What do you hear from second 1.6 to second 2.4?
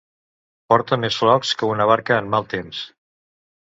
que una barca en